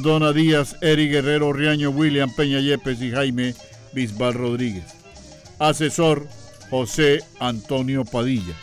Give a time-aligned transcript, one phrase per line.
[0.00, 3.54] Cardona Díaz, Eric Guerrero Riaño, William Peña Yepes y Jaime
[3.92, 4.86] Bisbal Rodríguez.
[5.58, 6.26] Asesor
[6.70, 8.54] José Antonio Padilla.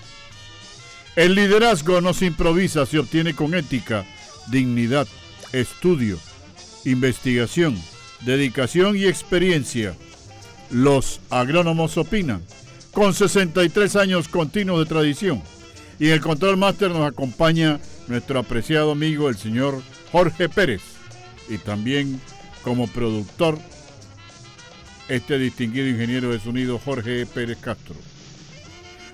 [1.15, 4.04] El liderazgo no se improvisa, se obtiene con ética,
[4.47, 5.08] dignidad,
[5.54, 6.18] estudio,
[6.86, 7.80] investigación,
[8.22, 9.94] dedicación y experiencia.
[10.72, 12.42] Los agrónomos opinan,
[12.92, 15.44] con 63 años continuos de tradición.
[16.00, 20.96] Y el control máster nos acompaña nuestro apreciado amigo el señor Jorge Pérez
[21.50, 22.20] y también
[22.63, 23.58] como productor
[25.08, 27.95] este distinguido ingeniero de sonido Jorge Pérez Castro.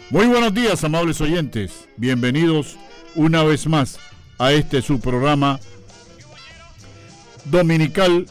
[0.10, 1.88] Muy buenos días, amables oyentes.
[1.98, 2.78] Bienvenidos
[3.16, 4.00] una vez más
[4.40, 5.60] a este su programa
[7.46, 8.28] dominical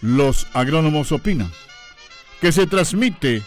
[0.00, 1.50] Los Agrónomos Opinan,
[2.40, 3.42] que se transmite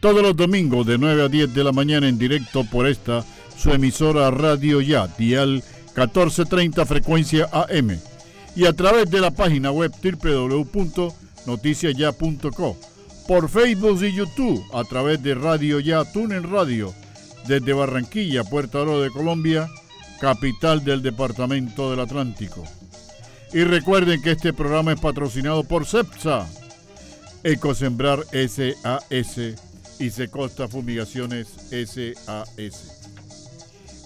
[0.00, 3.24] todos los domingos de 9 a 10 de la mañana en directo por esta
[3.56, 5.62] su emisora Radio Ya, dial
[5.94, 7.98] 1430 frecuencia AM
[8.56, 12.76] y a través de la página web www.noticiasya.co,
[13.28, 16.94] por Facebook y YouTube a través de Radio Ya Túnel Radio
[17.46, 19.68] desde Barranquilla, Puerto Oro de Colombia,
[20.20, 22.64] capital del Departamento del Atlántico.
[23.52, 26.46] Y recuerden que este programa es patrocinado por CEPSA,
[27.44, 29.38] Ecosembrar SAS
[30.00, 32.92] y Secosta Fumigaciones SAS.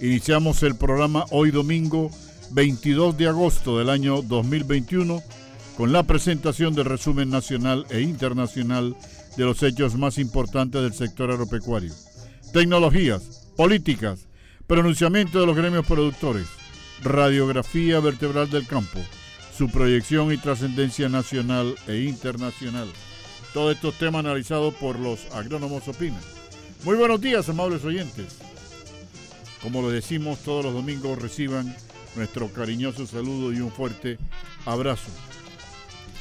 [0.00, 2.10] Iniciamos el programa hoy domingo
[2.52, 5.22] 22 de agosto del año 2021
[5.76, 8.96] con la presentación del resumen nacional e internacional
[9.36, 11.92] de los hechos más importantes del sector agropecuario.
[12.52, 14.26] Tecnologías, políticas,
[14.66, 16.48] pronunciamiento de los gremios productores,
[17.02, 18.98] radiografía vertebral del campo,
[19.56, 22.88] su proyección y trascendencia nacional e internacional.
[23.54, 26.20] Todos estos temas analizados por los agrónomos opinan.
[26.84, 28.38] Muy buenos días, amables oyentes.
[29.62, 31.74] Como lo decimos todos los domingos, reciban
[32.16, 34.18] nuestro cariñoso saludo y un fuerte
[34.66, 35.10] abrazo,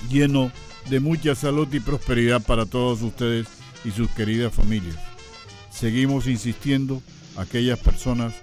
[0.10, 0.52] lleno
[0.90, 3.48] de mucha salud y prosperidad para todos ustedes
[3.86, 4.98] y sus queridas familias.
[5.72, 7.02] Seguimos insistiendo
[7.38, 8.34] aquellas personas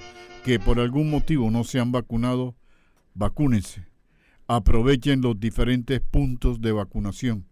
[0.45, 2.55] que por algún motivo no se han vacunado,
[3.15, 3.87] vacúnense.
[4.49, 7.47] Aprovechen los diferentes puntos de vacunación.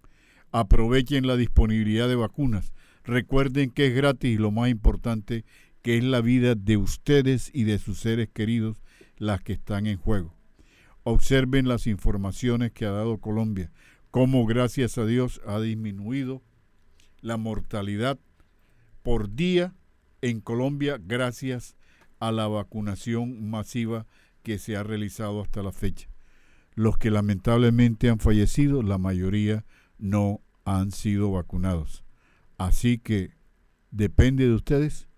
[0.53, 2.73] Aprovechen la disponibilidad de vacunas.
[3.03, 5.45] Recuerden que es gratis y lo más importante
[5.83, 8.84] que es la vida de ustedes y de sus seres queridos
[9.17, 10.35] las que están en juego.
[11.03, 13.71] Observen las informaciones que ha dado Colombia,
[14.11, 16.43] cómo gracias a Dios ha disminuido
[17.21, 18.19] la mortalidad
[19.03, 19.75] por día
[20.23, 21.77] en Colombia gracias
[22.19, 24.07] a la vacunación masiva
[24.43, 26.09] que se ha realizado hasta la fecha.
[26.75, 29.65] Los que lamentablemente han fallecido, la mayoría
[29.99, 32.05] no han sido vacunados.
[32.57, 33.33] Así que
[33.91, 35.09] depende de ustedes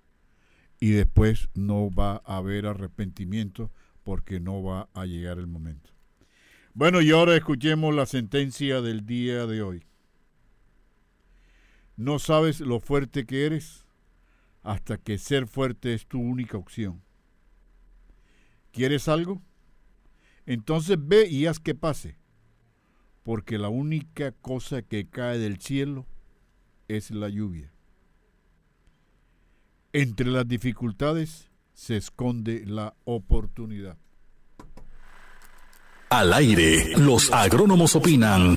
[0.81, 3.71] y después no va a haber arrepentimiento
[4.07, 5.91] porque no va a llegar el momento.
[6.75, 9.83] Bueno, y ahora escuchemos la sentencia del día de hoy.
[11.97, 13.85] No sabes lo fuerte que eres
[14.63, 17.03] hasta que ser fuerte es tu única opción.
[18.71, 19.43] ¿Quieres algo?
[20.47, 22.17] Entonces ve y haz que pase,
[23.25, 26.07] porque la única cosa que cae del cielo
[26.87, 27.73] es la lluvia.
[29.93, 33.97] Entre las dificultades se esconde la oportunidad.
[36.09, 38.56] Al aire, los agrónomos opinan.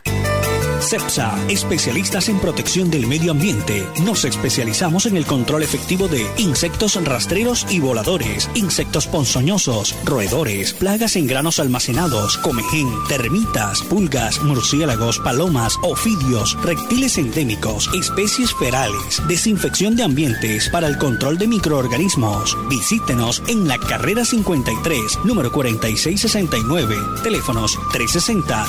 [0.82, 3.86] CEPSA, especialistas en protección del medio ambiente.
[4.04, 11.16] Nos especializamos en el control efectivo de insectos rastreros y voladores, insectos ponzoñosos, roedores, plagas
[11.16, 20.04] en granos almacenados, comején, termitas, pulgas, murciélagos, palomas, ofidios, reptiles endémicos, especies ferales, desinfección de
[20.04, 22.58] ambientes para el control de microorganismos.
[22.70, 28.68] Visítenos en la carrera 53, número 4669, teléfonos 360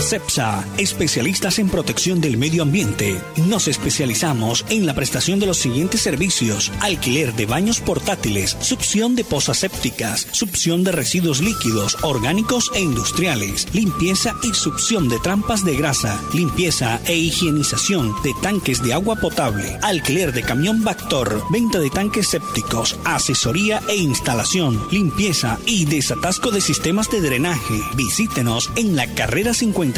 [0.02, 3.22] CEPSA, especialistas en protección del medio ambiente.
[3.48, 9.24] Nos especializamos en la prestación de los siguientes servicios: alquiler de baños portátiles, succión de
[9.24, 15.76] pozas sépticas, succión de residuos líquidos, orgánicos e industriales, limpieza y succión de trampas de
[15.76, 21.90] grasa, limpieza e higienización de tanques de agua potable, alquiler de camión Bactor, venta de
[21.90, 27.82] tanques sépticos, asesoría e instalación, limpieza y desatasco de sistemas de drenaje.
[27.96, 29.91] Visítenos en la carrera 50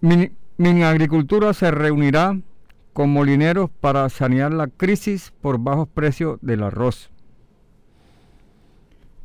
[0.01, 2.37] mi agricultura se reunirá
[2.91, 7.09] con molineros para sanear la crisis por bajos precios del arroz.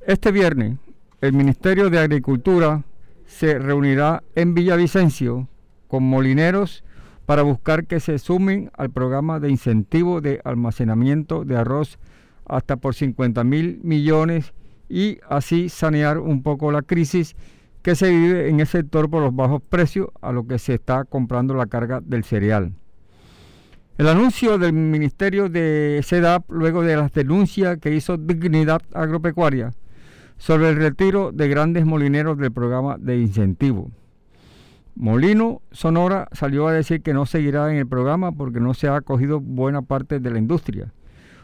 [0.07, 0.77] Este viernes,
[1.23, 2.83] el Ministerio de Agricultura
[3.25, 5.49] se reunirá en Villavicencio
[5.89, 6.85] con molineros
[7.25, 11.99] para buscar que se sumen al programa de incentivo de almacenamiento de arroz
[12.45, 14.53] hasta por 50 mil millones
[14.91, 17.35] y así sanear un poco la crisis
[17.81, 21.05] que se vive en el sector por los bajos precios a lo que se está
[21.05, 22.75] comprando la carga del cereal.
[23.97, 29.73] El anuncio del Ministerio de SEDAP luego de las denuncias que hizo Dignidad Agropecuaria
[30.37, 33.91] sobre el retiro de grandes molineros del programa de incentivo.
[34.97, 38.97] Molino Sonora salió a decir que no seguirá en el programa porque no se ha
[38.97, 40.93] acogido buena parte de la industria.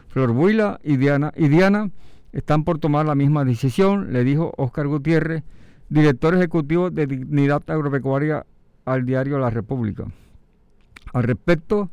[0.07, 1.89] Flor Buila y Diana, y Diana
[2.31, 5.43] están por tomar la misma decisión, le dijo Óscar Gutiérrez,
[5.89, 8.45] director ejecutivo de Dignidad Agropecuaria
[8.85, 10.05] al diario La República.
[11.13, 11.89] Al respecto,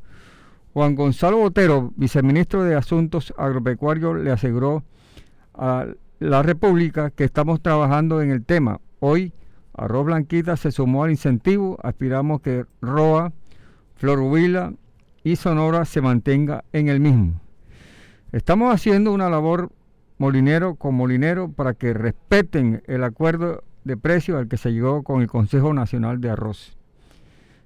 [0.75, 4.85] Juan Gonzalo Botero, viceministro de Asuntos Agropecuarios, le aseguró
[5.55, 8.81] al la República que estamos trabajando en el tema.
[9.01, 9.33] Hoy
[9.75, 13.33] Arroz Blanquita se sumó al incentivo, aspiramos que Roa,
[13.95, 14.73] Flor Huila
[15.23, 17.41] y Sonora se mantenga en el mismo.
[18.33, 19.71] Estamos haciendo una labor
[20.19, 25.23] molinero con molinero para que respeten el acuerdo de precio al que se llegó con
[25.23, 26.77] el Consejo Nacional de Arroz.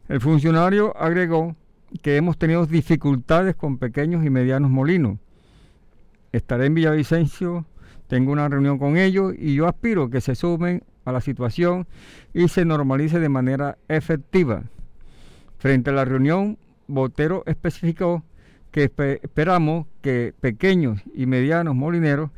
[0.09, 1.57] El funcionario agregó
[2.03, 5.19] que hemos tenido dificultades con pequeños y medianos molinos.
[6.33, 7.65] Estaré en Villavicencio
[8.13, 11.87] tengo una reunión con ellos y yo aspiro que se sumen a la situación
[12.35, 14.65] y se normalice de manera efectiva.
[15.57, 18.23] Frente a la reunión, Botero especificó
[18.71, 18.93] que
[19.23, 22.29] esperamos que pequeños y medianos molineros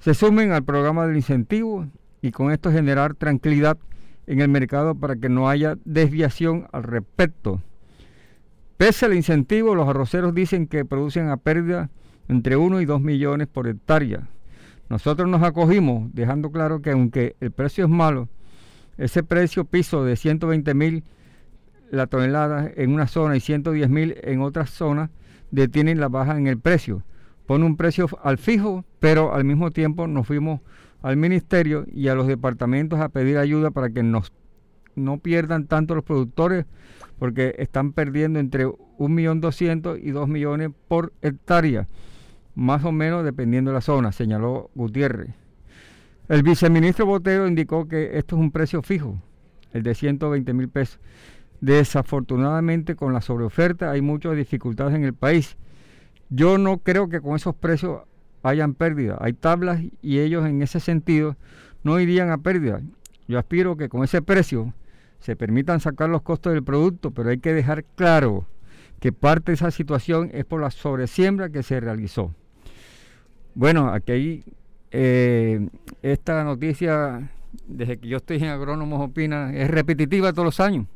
[0.00, 1.86] se sumen al programa del incentivo
[2.20, 3.78] y con esto generar tranquilidad
[4.26, 7.62] en el mercado para que no haya desviación al respecto.
[8.76, 11.88] Pese al incentivo, los arroceros dicen que producen a pérdida
[12.28, 14.28] entre 1 y 2 millones por hectárea.
[14.88, 18.28] Nosotros nos acogimos dejando claro que aunque el precio es malo,
[18.98, 21.04] ese precio piso de 120 mil
[21.90, 25.10] la tonelada en una zona y 110 mil en otra zona
[25.50, 27.02] detienen la baja en el precio.
[27.46, 30.60] Pone un precio al fijo, pero al mismo tiempo nos fuimos
[31.02, 34.32] al ministerio y a los departamentos a pedir ayuda para que nos
[34.96, 36.64] no pierdan tanto los productores
[37.18, 41.86] porque están perdiendo entre 1.200.000 y 2 millones por hectárea,
[42.56, 45.28] más o menos dependiendo de la zona, señaló Gutiérrez.
[46.28, 49.20] El viceministro Botero indicó que esto es un precio fijo,
[49.72, 50.98] el de 120 mil pesos.
[51.60, 55.56] Desafortunadamente con la sobreoferta hay muchas dificultades en el país.
[56.30, 58.02] Yo no creo que con esos precios
[58.42, 59.18] hayan pérdida.
[59.20, 61.36] Hay tablas y ellos en ese sentido
[61.84, 62.80] no irían a pérdida.
[63.28, 64.72] Yo aspiro que con ese precio
[65.20, 68.46] se permitan sacar los costos del producto, pero hay que dejar claro
[68.98, 72.34] que parte de esa situación es por la sobresiembra que se realizó.
[73.56, 74.44] Bueno, aquí hay
[74.90, 75.66] eh,
[76.02, 77.30] esta noticia,
[77.66, 80.86] desde que yo estoy en Agrónomos Opina, es repetitiva todos los años.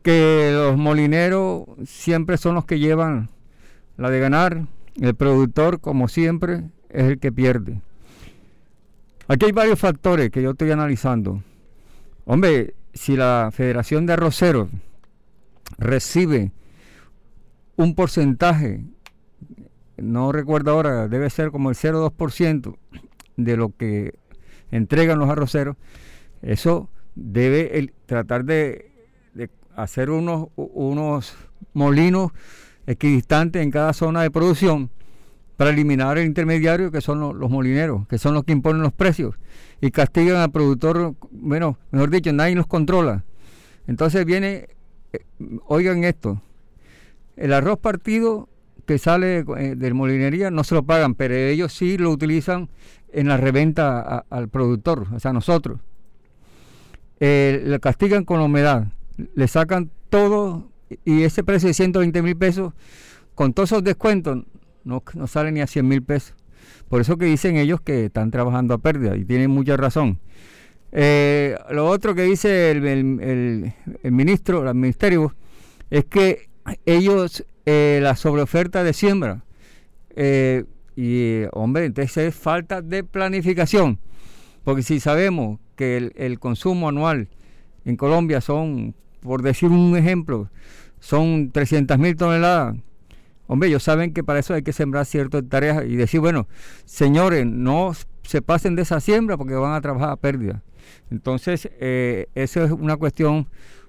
[0.00, 3.28] Que los molineros siempre son los que llevan
[3.98, 4.64] la de ganar,
[4.98, 7.82] el productor, como siempre, es el que pierde.
[9.26, 11.42] Aquí hay varios factores que yo estoy analizando.
[12.24, 14.70] Hombre, si la Federación de Arroceros
[15.76, 16.52] recibe
[17.76, 18.80] un porcentaje,
[20.02, 22.76] no recuerdo ahora, debe ser como el 0,2%
[23.36, 24.14] de lo que
[24.70, 25.76] entregan los arroceros,
[26.42, 28.86] eso debe tratar de,
[29.74, 31.36] hacer unos, unos
[31.72, 32.32] molinos
[32.86, 34.90] equidistantes en cada zona de producción
[35.56, 39.34] para eliminar el intermediario que son los, molineros, que son los que imponen los precios
[39.80, 43.24] y castigan al productor, bueno, mejor dicho, nadie los controla.
[43.86, 44.68] Entonces viene,
[45.12, 45.24] eh,
[45.66, 46.40] oigan esto,
[47.36, 48.48] el arroz partido
[48.88, 52.70] que sale eh, del molinería no se lo pagan, pero ellos sí lo utilizan
[53.12, 55.78] en la reventa al productor, o sea, nosotros.
[57.20, 58.86] Eh, le castigan con la humedad,
[59.34, 60.70] le sacan todo
[61.04, 62.72] y ese precio de 120 mil pesos,
[63.34, 64.44] con todos esos descuentos,
[64.84, 66.34] no, no sale ni a 100 mil pesos.
[66.88, 70.18] Por eso que dicen ellos que están trabajando a pérdida y tienen mucha razón.
[70.92, 75.34] Eh, lo otro que dice el, el, ministro, el ministerio,
[75.90, 76.48] es que
[76.86, 79.44] ellos, eh, la sobreoferta de siembra,
[80.16, 80.64] eh,
[80.96, 83.98] y hombre, entonces es falta de planificación,
[84.64, 87.28] porque si sabemos que el, consumo anual
[87.84, 90.48] en Colombia son por decir un ejemplo,
[90.98, 92.74] son 300 mil toneladas.
[93.48, 96.48] Hombre, ellos saben que para eso hay que sembrar ciertas tareas y decir, bueno,
[96.86, 100.62] señores, no se pasen de esa siembra porque van a trabajar a pérdida.
[101.10, 103.46] Entonces, eh, eso es una cuestión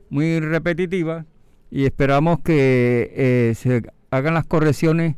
[0.09, 1.25] muy repetitiva
[1.71, 5.15] y esperamos que eh, se hagan las correcciones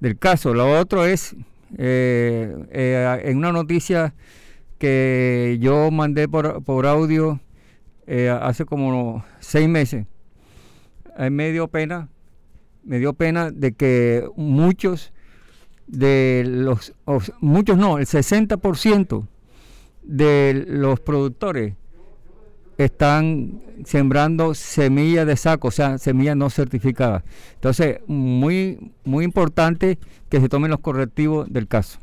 [0.00, 0.54] del caso.
[0.54, 1.36] Lo otro es,
[1.76, 4.14] eh, en una noticia
[4.78, 7.40] que yo mandé por, por audio
[8.40, 10.06] hace como seis meses.
[11.30, 12.08] me dio pena,
[12.82, 15.12] me dio pena de que muchos
[15.86, 16.92] de los,
[17.40, 19.26] muchos no, el 60%
[20.02, 21.74] de los productores
[22.84, 27.22] están sembrando semillas de saco, o sea, semillas no certificadas.
[27.54, 31.98] Entonces, muy, muy importante que se tomen los correctivos del caso.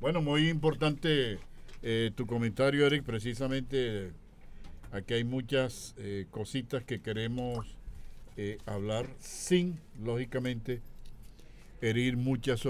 [0.00, 1.38] Bueno, muy importante
[1.82, 4.12] eh, tu comentario, Eric, precisamente
[4.92, 7.66] Aquí hay muchas eh, cositas que queremos
[8.36, 10.80] eh, hablar sin, lógicamente,
[11.80, 12.60] herir muchas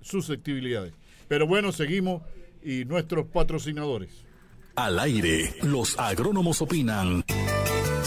[0.00, 0.92] susceptibilidades.
[1.28, 2.22] Pero bueno, seguimos
[2.64, 4.10] y nuestros patrocinadores.
[4.78, 7.24] Al aire, los agrónomos opinan.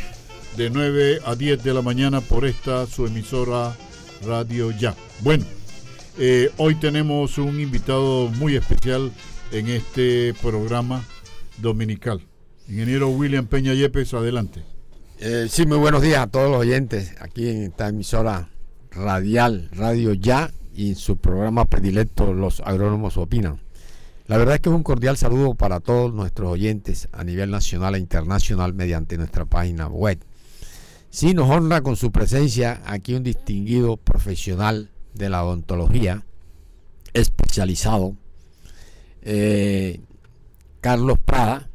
[0.56, 3.76] de 9 a 10 de la mañana por esta su emisora
[4.26, 4.96] Radio Ya.
[5.20, 5.44] Bueno,
[6.18, 9.12] eh, hoy tenemos un invitado muy especial
[9.52, 11.04] en este programa
[11.58, 12.22] dominical.
[12.70, 14.64] Ingeniero William Peña Yepes, adelante.
[15.20, 18.48] Eh, sí, muy buenos días a todos los oyentes aquí en esta emisora
[18.90, 23.60] radial, Radio Ya, y su programa predilecto Los Agrónomos Opinan.
[24.28, 27.96] La verdad es que es un cordial saludo para todos nuestros oyentes a nivel nacional
[27.96, 30.20] e internacional mediante nuestra página web.
[31.10, 36.24] Sí nos honra con su presencia aquí un distinguido profesional de la odontología,
[37.14, 38.16] especializado,
[39.24, 40.00] eh,
[40.80, 41.70] Carlos Prada,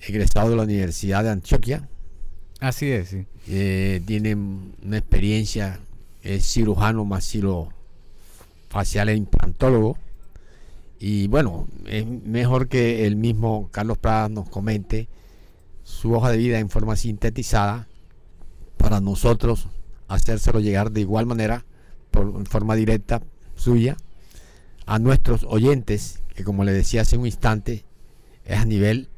[0.00, 1.86] egresado de la Universidad de Antioquia.
[2.60, 3.26] Así es, sí.
[3.48, 5.80] Eh, tiene una experiencia
[6.22, 7.08] es cirujano
[8.68, 9.98] facial e implantólogo
[10.98, 15.08] Y bueno, es mejor que el mismo Carlos Prada nos comente
[15.84, 17.88] su hoja de vida en forma sintetizada
[18.76, 19.68] para nosotros
[20.08, 21.64] hacérselo llegar de igual manera,
[22.10, 23.22] por forma directa
[23.56, 23.96] suya,
[24.86, 27.84] a nuestros oyentes, que como le decía hace un instante,
[28.44, 29.08] es a nivel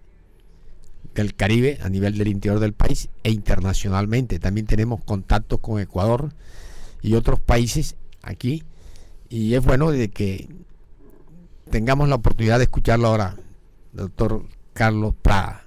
[1.15, 4.39] del Caribe, a nivel del interior del país e internacionalmente.
[4.39, 6.33] También tenemos contactos con Ecuador
[7.05, 8.65] y otros países aquí.
[9.29, 10.49] Y es bueno de que
[11.71, 13.37] tengamos la oportunidad de escucharlo ahora,
[13.93, 15.65] doctor Carlos Prada.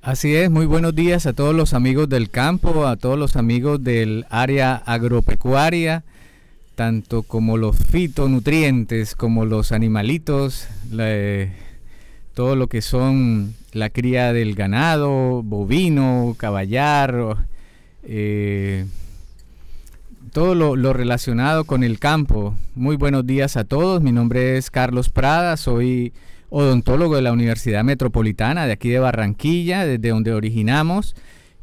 [0.00, 3.82] Así es, muy buenos días a todos los amigos del campo, a todos los amigos
[3.82, 6.04] del área agropecuaria,
[6.76, 10.66] tanto como los fitonutrientes, como los animalitos,
[12.34, 17.46] todo lo que son la cría del ganado, bovino, caballar,
[18.04, 18.86] eh,
[20.32, 22.56] todo lo, relacionado con el campo.
[22.74, 26.14] Muy buenos días a todos, mi nombre es Carlos Prada, soy
[26.48, 31.14] odontólogo de la Universidad Metropolitana de aquí de Barranquilla, desde donde originamos,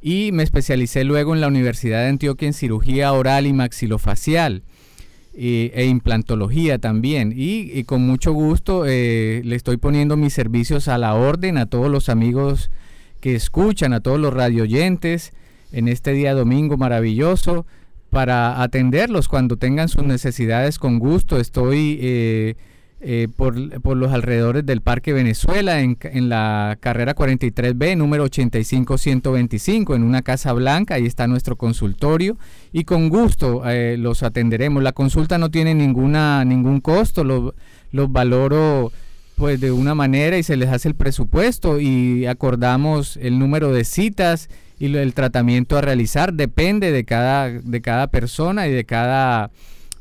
[0.03, 4.61] y me especialicé luego en la Universidad de Antioquia en cirugía oral y maxilofacial
[5.33, 7.33] e implantología también.
[7.35, 11.89] Y, con mucho gusto eh, le estoy poniendo mis servicios a la orden a todos
[11.89, 12.69] los amigos
[13.19, 15.33] que escuchan, a todos los radioyentes
[15.71, 17.65] en este día domingo maravilloso
[18.09, 21.39] para atenderlos cuando tengan sus necesidades con gusto.
[21.39, 22.55] Estoy eh,
[23.01, 30.21] eh, por, los alrededores del Parque Venezuela, en, la carrera 43B, número 85125, en una
[30.21, 30.95] casa blanca.
[30.95, 32.37] Ahí está nuestro consultorio
[32.73, 34.83] y con gusto eh, los atenderemos.
[34.83, 38.91] La consulta no tiene ninguna, ningún costo, los valoro
[39.35, 43.85] pues de una manera y se les hace el presupuesto y acordamos el número de
[43.85, 46.33] citas y el tratamiento a realizar.
[46.33, 49.51] Depende de cada, de cada persona y de cada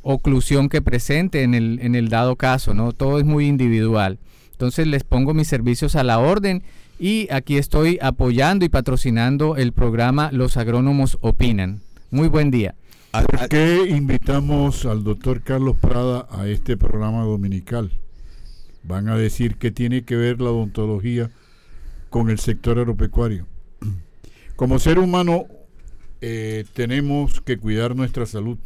[0.03, 2.93] oclusión que presente en el, en el dado caso, ¿no?
[2.93, 4.19] Todo es muy individual.
[4.53, 6.63] Entonces les pongo mis servicios a la orden
[6.99, 11.81] y aquí estoy apoyando y patrocinando el programa Los Agrónomos Opinan.
[12.11, 12.75] Muy buen día.
[13.13, 17.91] ¿Por qué invitamos al doctor Carlos Prada a este programa dominical?
[18.83, 21.31] Van a decir que tiene que ver la odontología
[22.11, 23.47] con el sector agropecuario.
[24.59, 25.47] Como ser humano
[26.21, 28.59] eh, tenemos que cuidar nuestra salud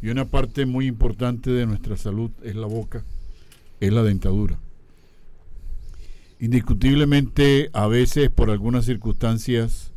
[0.00, 3.04] y una parte muy importante de nuestra salud es la boca,
[3.80, 4.58] es la dentadura.
[6.40, 9.92] Indiscutiblemente, a veces por algunas circunstancias,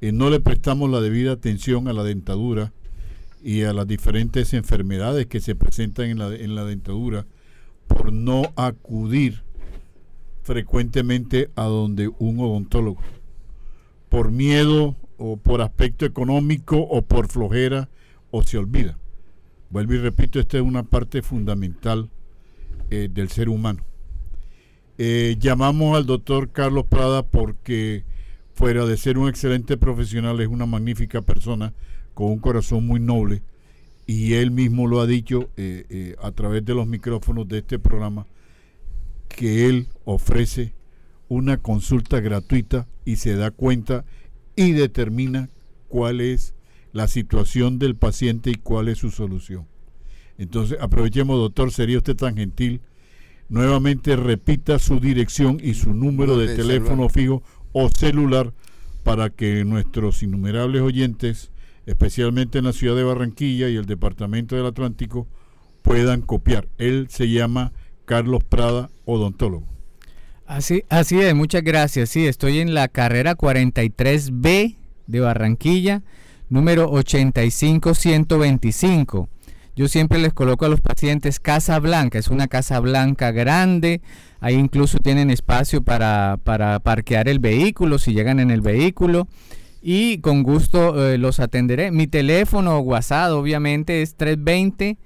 [0.00, 2.72] eh, no le prestamos la debida atención a la dentadura
[3.44, 7.26] y a las diferentes enfermedades que se presentan en la, en la dentadura
[7.86, 9.44] por no acudir
[10.42, 13.00] frecuentemente a donde un odontólogo,
[14.10, 17.88] por miedo o por aspecto económico o por flojera
[18.30, 18.98] o se olvida.
[19.70, 22.10] Vuelvo y repito, esta es una parte fundamental
[22.90, 23.84] eh, del ser humano.
[24.98, 28.04] Eh, llamamos al doctor Carlos Prada porque
[28.52, 31.72] fuera de ser un excelente profesional es una magnífica persona
[32.12, 33.42] con un corazón muy noble
[34.06, 38.26] y él mismo lo ha dicho eh, a través de los micrófonos de este programa
[39.28, 40.74] que él ofrece
[41.30, 44.04] una consulta gratuita y se da cuenta
[44.56, 45.48] y determina
[45.88, 46.54] cuál es
[46.92, 49.66] la situación del paciente y cuál es su solución.
[50.38, 52.80] Entonces, aprovechemos, doctor, sería usted tan gentil,
[53.48, 58.52] nuevamente repita su dirección y su número de, teléfono fijo o celular
[59.04, 61.52] para que nuestros innumerables oyentes,
[61.86, 65.28] especialmente en la ciudad de Barranquilla y el departamento del Atlántico,
[65.82, 66.68] puedan copiar.
[66.76, 67.72] Él se llama
[68.04, 69.79] Carlos Prada, odontólogo.
[70.50, 72.10] Así, así es, muchas gracias.
[72.10, 74.74] Sí, estoy en la carrera 43B
[75.06, 76.02] de Barranquilla
[76.48, 79.28] número 85125.
[79.76, 84.00] Yo siempre les coloco a los pacientes Casa Blanca, es una casa blanca grande,
[84.40, 86.36] ahí incluso tienen espacio para,
[86.82, 89.28] parquear el vehículo si llegan en el vehículo
[89.80, 91.92] y con gusto eh, los atenderé.
[91.92, 94.98] Mi teléfono WhatsApp obviamente es 320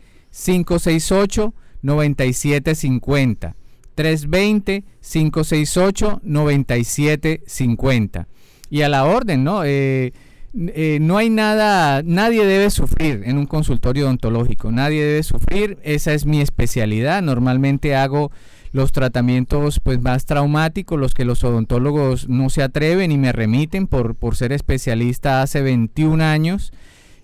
[3.95, 3.95] 568 9750.
[3.95, 8.29] 320 568 9750.
[8.71, 9.65] Y a la orden, ¿no?
[9.65, 10.13] Eh,
[10.57, 16.15] eh, no hay nada, nadie debe sufrir en un consultorio odontológico, nadie debe sufrir, esa
[16.15, 18.31] es mi especialidad, normalmente hago
[18.71, 23.89] los tratamientos pues más traumáticos, los que los odontólogos no se atreven y me remiten
[23.89, 26.73] por, por ser especialista hace 21 años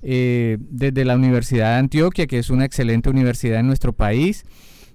[0.03, 4.45] eh, desde la Universidad de Antioquia, que es una excelente universidad en nuestro país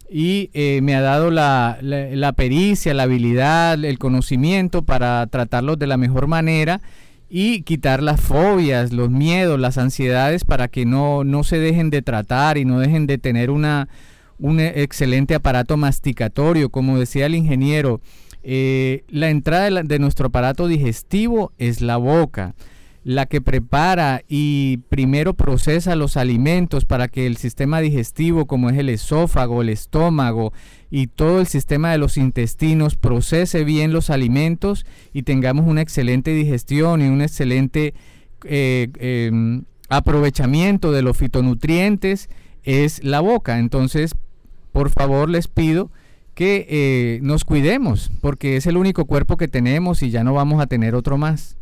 [0.09, 5.87] y eh, me ha dado la, la, pericia, la habilidad, el conocimiento para tratarlos de
[5.87, 6.81] la mejor manera
[7.29, 12.01] y quitar las fobias, los miedos, las ansiedades para que no, no se dejen de
[12.01, 13.87] tratar y no dejen de tener una,
[14.39, 17.99] un excelente aparato masticatorio, como decía el ingeniero.
[18.43, 22.53] Eh, la entrada de, nuestro aparato digestivo es la boca
[23.05, 28.79] la que prepara y primero procesa los alimentos para que el sistema digestivo, como es
[28.79, 30.53] el esófago, el estómago
[30.89, 36.31] y todo el sistema de los intestinos, procese bien los alimentos y tengamos una excelente
[36.33, 37.93] digestión y un excelente
[38.43, 42.27] eh, em, aprovechamiento de los fitonutrientes,
[42.63, 43.59] es la boca.
[43.59, 44.15] Entonces,
[44.71, 45.91] por favor, les pido
[46.33, 50.59] que eh, nos cuidemos, porque es el único cuerpo que tenemos y ya no vamos
[50.59, 51.55] a tener otro más.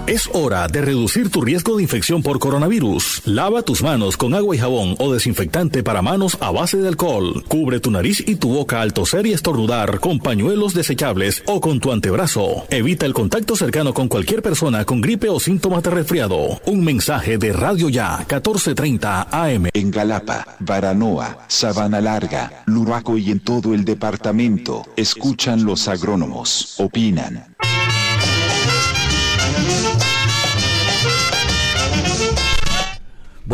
[0.07, 3.23] Es hora de reducir tu riesgo de infección por coronavirus.
[3.25, 7.43] Lava tus manos con agua y jabón o desinfectante para manos a base de alcohol.
[7.49, 11.81] Cubre tu nariz y tu boca al toser y estornudar con pañuelos desechables o con
[11.81, 12.67] tu antebrazo.
[12.69, 16.61] Evita el contacto cercano con cualquier persona con gripe o síntomas de resfriado.
[16.67, 19.71] Un mensaje de Radio Ya 1430 AM.
[19.73, 27.54] En Galapa, Baranoa, Sabana Larga, Luraco y en todo el departamento, escuchan los agrónomos, opinan.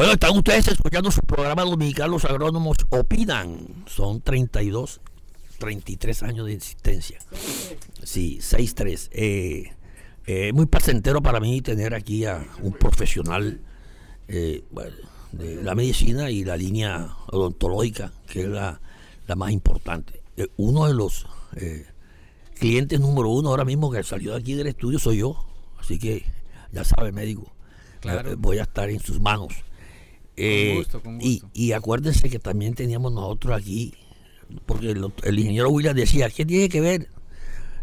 [0.01, 3.85] Bueno, están ustedes escuchando su programa dominical Los Agrónomos Opinan.
[3.87, 5.01] Son 32,
[5.59, 7.19] 33 años de existencia.
[8.03, 9.09] Sí, 6-3.
[9.13, 9.73] Eh,
[10.27, 13.61] eh, muy placentero para mí tener aquí a un profesional
[14.29, 14.63] eh,
[15.33, 18.81] de la medicina y la línea odontológica, que es la,
[19.27, 20.23] la más importante.
[20.57, 21.27] Uno de los
[22.59, 25.50] clientes número uno ahora mismo que salió de aquí del estudio soy yo.
[25.91, 26.25] Así que
[26.71, 27.53] ya sabe, médico.
[27.99, 28.31] Claro.
[28.31, 29.49] eh, Voy a estar en sus manos.
[30.37, 31.51] Eh, gusto, con y, gusto.
[31.53, 33.93] y acuérdense que también teníamos nosotros aquí,
[34.67, 37.09] porque el, el ingeniero William decía, ¿qué tiene que ver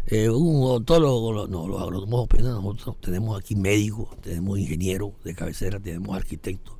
[0.06, 1.26] eh, un odontólogo?
[1.26, 6.16] con los-?" No, los agrónomos opinan, nosotros tenemos aquí médicos, tenemos ingenieros de cabecera, tenemos
[6.16, 6.76] arquitectos.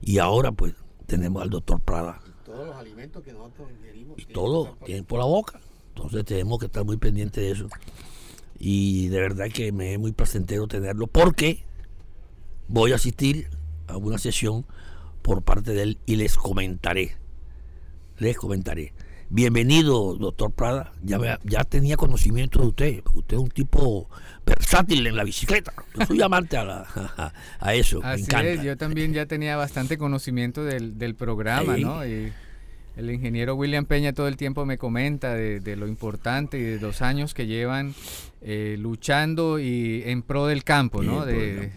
[0.00, 0.74] Y ahora pues
[1.06, 2.20] tenemos al doctor Prada.
[2.44, 4.16] Todos los alimentos que nosotros ingerimos.
[4.16, 5.60] Y todo tienen por la boca.
[5.88, 7.68] Entonces tenemos que estar muy pendientes de eso.
[8.64, 11.64] Y de verdad que me es muy placentero tenerlo porque
[12.68, 13.48] voy a asistir
[13.88, 14.64] a una sesión
[15.20, 17.16] por parte de él y les comentaré.
[18.18, 18.94] Les comentaré.
[19.30, 20.92] Bienvenido, doctor Prada.
[21.02, 23.02] Ya, me- ya tenía conocimiento de usted.
[23.14, 24.08] Usted es un tipo
[24.46, 25.72] versátil en la bicicleta.
[25.98, 28.00] Yo soy amante a, la- a eso.
[28.00, 28.48] me Así encanta.
[28.48, 31.82] es, yo también ya tenía bastante conocimiento del, del programa, Sí.
[31.82, 32.06] ¿no?
[32.06, 32.32] Y
[32.96, 36.80] el ingeniero William Peña todo el tiempo me comenta de, de lo importante y de
[36.80, 37.94] los años que llevan
[38.42, 41.24] eh, luchando y en pro del campo, ¿no?
[41.24, 41.70] De,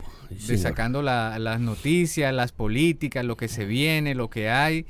[0.57, 4.85] sacando la- las noticias, las políticas, lo que se viene, lo que hay.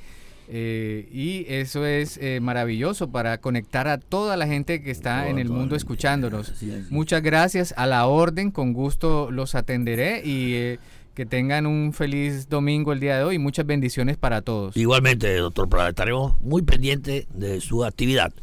[0.48, 5.40] eh, y eso es eh, maravilloso para conectar a toda la gente que está en
[5.40, 6.50] el mundo escuchándonos.
[6.50, 6.72] así.
[6.92, 10.78] Muchas gracias a la orden, con gusto los atenderé y
[11.16, 13.40] que tengan un feliz domingo el día de hoy.
[13.40, 14.76] Muchas bendiciones para todos.
[14.76, 18.34] Igualmente, doctor Prada, estaremos muy pendientes de su actividad.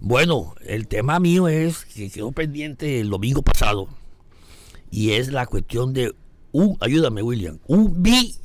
[0.00, 3.88] Bueno, el tema mío es que quedó pendiente el domingo pasado
[4.90, 6.14] y es la cuestión de
[6.52, 8.36] un, ayúdame William, un bi,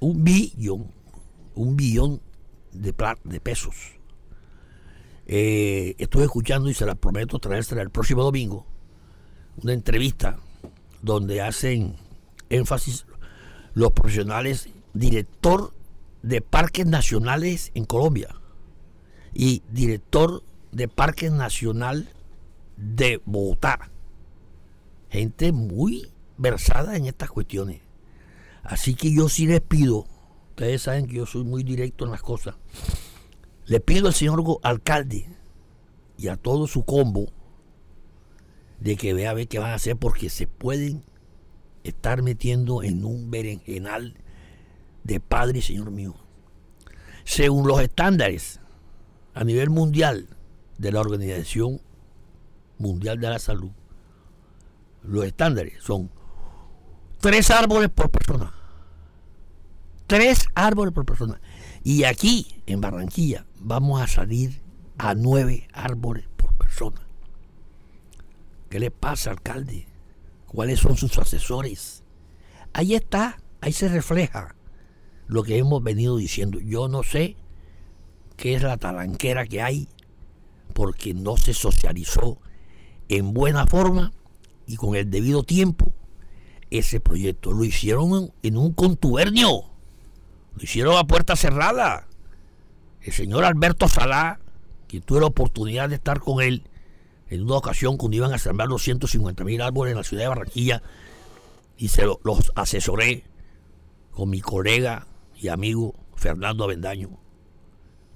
[0.00, 0.90] un billón,
[1.54, 2.20] un billón
[2.72, 2.94] de,
[3.24, 3.74] de pesos.
[5.26, 8.66] Eh, estuve escuchando y se la prometo traérsela el próximo domingo,
[9.62, 10.38] una entrevista
[11.02, 11.96] donde hacen
[12.52, 13.06] énfasis
[13.74, 15.72] los profesionales director
[16.22, 18.28] de parques nacionales en Colombia
[19.34, 22.08] y director de Parque Nacional
[22.76, 23.90] de Bogotá.
[25.10, 27.80] Gente muy versada en estas cuestiones.
[28.62, 30.06] Así que yo sí les pido,
[30.50, 32.54] ustedes saben que yo soy muy directo en las cosas,
[33.66, 35.28] le pido al señor alcalde
[36.16, 37.32] y a todo su combo
[38.78, 41.02] de que vea a ver qué van a hacer porque se pueden
[41.84, 44.14] estar metiendo en un berenjenal
[45.04, 46.14] de padre, señor mío.
[47.24, 48.60] Según los estándares
[49.34, 50.28] a nivel mundial
[50.78, 51.80] de la Organización
[52.78, 53.70] Mundial de la Salud,
[55.02, 56.10] los estándares son
[57.20, 58.52] tres árboles por persona.
[60.06, 61.40] Tres árboles por persona.
[61.84, 64.60] Y aquí, en Barranquilla, vamos a salir
[64.98, 67.00] a nueve árboles por persona.
[68.68, 69.86] ¿Qué le pasa, alcalde?
[70.52, 72.04] ¿Cuáles son sus asesores?
[72.72, 74.54] Ahí está, ahí se refleja
[75.26, 76.60] lo que hemos venido diciendo.
[76.60, 77.36] Yo no sé
[78.36, 79.88] qué es la talanquera que hay,
[80.74, 82.38] porque no se socializó
[83.08, 84.12] en buena forma
[84.66, 85.92] y con el debido tiempo
[86.70, 87.52] ese proyecto.
[87.52, 89.64] Lo hicieron en un contubernio,
[90.54, 92.08] lo hicieron a puerta cerrada.
[93.00, 94.40] El señor Alberto Salá,
[94.86, 96.62] que tuve la oportunidad de estar con él
[97.32, 100.28] en una ocasión cuando iban a sembrar los 150 mil árboles en la ciudad de
[100.28, 100.82] Barranquilla,
[101.78, 103.24] y se los asesoré
[104.10, 107.18] con mi colega y amigo Fernando Avendaño,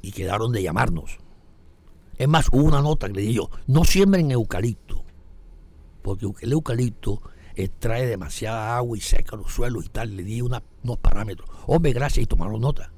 [0.02, 1.18] y quedaron de llamarnos.
[2.18, 5.02] Es más, hubo una nota que le dije yo, no siembren eucalipto,
[6.02, 7.22] porque el eucalipto
[7.54, 10.62] extrae demasiada agua y seca los suelos y tal, le di unos
[11.00, 11.48] parámetros.
[11.66, 12.92] Hombre, gracias y tomaron nota.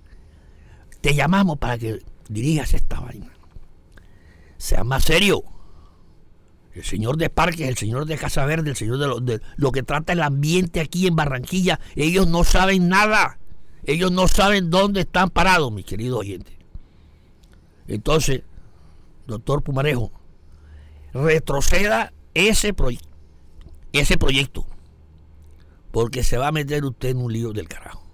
[1.01, 3.33] Te llamamos para que dirijas esta vaina.
[4.57, 5.45] Sea más serio.
[6.79, 9.73] El señor de parques, el señor de Casa Verde, el señor de lo, de lo
[9.73, 13.41] que trata el ambiente aquí en Barranquilla, ellos no saben nada.
[13.83, 16.55] Ellos no saben dónde están parados, mis queridos oyentes.
[17.89, 18.43] Entonces,
[19.27, 20.13] doctor Pumarejo,
[21.13, 22.77] retroceda ese,
[23.93, 24.65] ese proyecto,
[25.91, 28.08] porque se va a meter usted en un lío del carajo.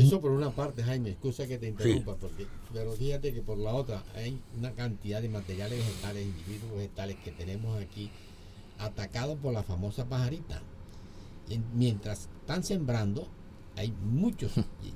[0.00, 3.74] Eso por una parte, Jaime, excusa que te interrumpa, porque, pero fíjate que por la
[3.74, 8.10] otra hay una cantidad de materiales vegetales, individuos vegetales que tenemos aquí
[8.78, 10.62] atacados por la famosa pajarita.
[11.48, 13.28] Y mientras están sembrando,
[13.76, 14.52] hay muchos,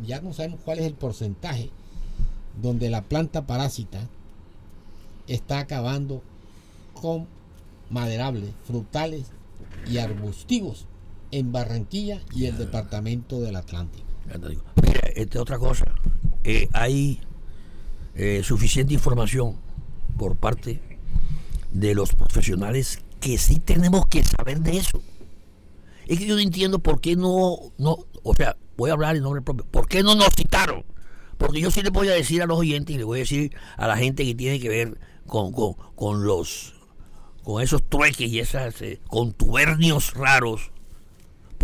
[0.06, 1.70] ya no sabemos cuál es el porcentaje,
[2.60, 4.08] donde la planta parásita
[5.26, 6.22] está acabando
[7.00, 7.26] con
[7.90, 9.26] maderables, frutales
[9.90, 10.86] y arbustivos
[11.30, 14.06] en Barranquilla y el departamento del Atlántico.
[15.14, 15.86] Mira, esta otra cosa,
[16.44, 17.20] eh, hay
[18.14, 19.56] eh, suficiente información
[20.16, 20.80] por parte
[21.72, 25.02] de los profesionales que sí tenemos que saber de eso.
[26.06, 29.22] Es que yo no entiendo por qué no, no, o sea, voy a hablar en
[29.22, 30.84] nombre propio, ¿por qué no nos citaron?
[31.38, 33.56] Porque yo sí le voy a decir a los oyentes y le voy a decir
[33.76, 36.74] a la gente que tiene que ver con, con, los
[37.42, 40.70] con esos trueques y esos eh, contubernios raros,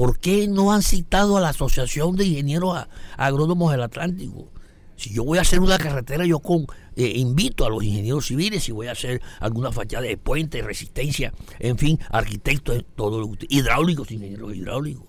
[0.01, 2.87] ¿por qué no han citado a la Asociación de Ingenieros
[3.19, 4.49] Agrónomos del Atlántico?
[4.97, 8.65] Si yo voy a hacer una carretera, yo con, eh, invito a los ingenieros civiles,
[8.65, 14.11] si voy a hacer alguna fachada de puente, resistencia, en fin, arquitectos, todo lo hidráulicos,
[14.11, 15.05] ingenieros hidráulicos.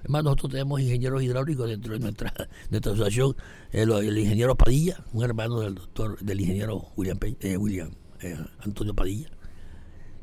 [0.00, 2.34] Además, nosotros tenemos ingenieros hidráulicos dentro de nuestra,
[2.68, 3.34] nuestra asociación.
[3.72, 9.30] El, ingeniero Padilla, un hermano del doctor, del ingeniero William, eh, William eh, Antonio Padilla.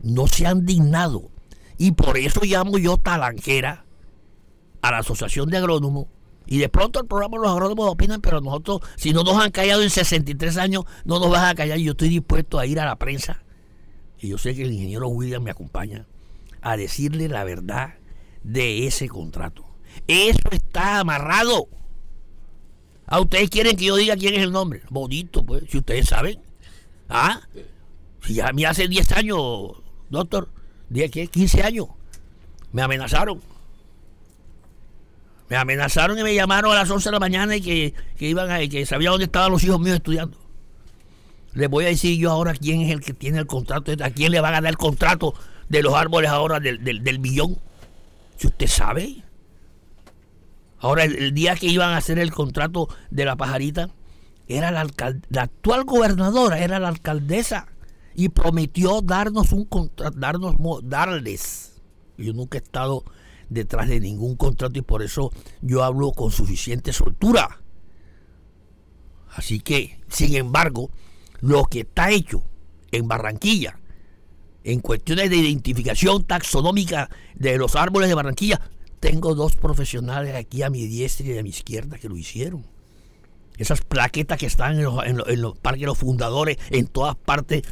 [0.03, 1.31] No se han dignado.
[1.79, 3.85] Y por eso llamo yo talanquera
[4.81, 6.07] a la Asociación de Agrónomos.
[6.45, 9.83] Y de pronto el programa Los Agrónomos opinan, pero nosotros, si no nos han callado
[9.83, 11.77] en 63 años, no nos vas a callar.
[11.77, 13.43] Yo estoy dispuesto a ir a la prensa.
[14.19, 16.07] Y yo sé que el ingeniero William me acompaña
[16.61, 17.95] a decirle la verdad
[18.43, 19.65] de ese contrato.
[20.07, 21.67] Eso está amarrado.
[23.05, 24.83] ¿A ah, ustedes quieren que yo diga quién es el nombre?
[24.89, 26.39] Bonito, pues, si ustedes saben.
[27.09, 27.41] ¿Ah?
[28.23, 29.73] Si ya me hace 10 años,
[30.09, 30.49] doctor,
[30.89, 31.87] 10, 15 años,
[32.71, 33.41] me amenazaron.
[35.51, 38.65] Me amenazaron y me llamaron a las 11 de la mañana y que, iban a,
[38.69, 40.37] que sabía dónde estaban los hijos míos estudiando.
[41.51, 44.31] Les voy a decir yo ahora quién es el que tiene el contrato, a quién
[44.31, 45.33] le van a dar el contrato
[45.67, 47.19] de los árboles ahora del, del, del.
[48.37, 49.25] Si usted sabe.
[50.79, 53.89] Ahora, el, día que iban a hacer el contrato de la pajarita,
[54.47, 54.87] era la,
[55.27, 57.67] la actual gobernadora, era la alcaldesa,
[58.15, 61.73] y prometió darnos un contrato, darnos, darles.
[62.17, 63.03] Yo nunca he estado
[63.51, 65.31] detrás de ningún contrato y por eso
[65.61, 67.61] yo hablo con suficiente soltura.
[69.29, 70.89] Así que, sin embargo,
[71.41, 72.43] lo que está hecho
[72.91, 73.77] en Barranquilla,
[74.63, 78.61] en cuestiones de identificación taxonómica de los árboles de Barranquilla,
[79.01, 82.65] tengo dos profesionales aquí a mi diestra y a mi izquierda que lo hicieron.
[83.57, 87.63] Esas plaquetas que están en los, en los, parques de los fundadores, en todas partes,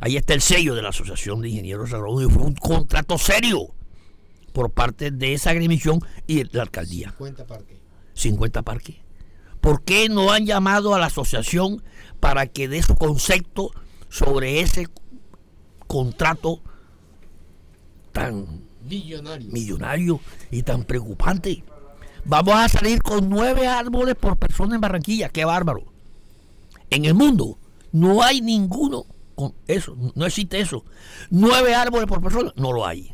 [0.00, 3.72] ahí está el sello de la Asociación de Ingenieros Agrónomos fue un contrato serio
[4.52, 7.10] por parte de esa agremiación y de la alcaldía.
[7.10, 7.78] 50 parques.
[8.14, 8.96] 50 parques.
[9.60, 11.82] ¿Por qué no han llamado a la asociación
[12.20, 13.70] para que dé su concepto
[14.08, 14.88] sobre ese
[15.86, 16.60] contrato
[18.12, 20.20] tan millonario.
[20.50, 21.64] y tan preocupante.
[22.24, 25.28] Vamos a salir con nueve árboles por persona en Barranquilla.
[25.28, 25.84] Qué bárbaro.
[26.90, 27.58] En el mundo
[27.90, 29.96] no hay ninguno con eso.
[30.14, 30.84] No existe eso.
[31.30, 32.52] Nueve árboles por persona.
[32.56, 33.12] No lo hay.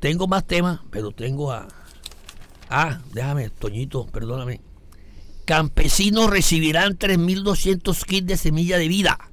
[0.00, 1.68] Tengo más temas, pero tengo a
[2.68, 4.60] Ah, déjame, Toñito, perdóname.
[5.44, 9.30] Campesinos recibirán 3.200 kits de semilla de vida.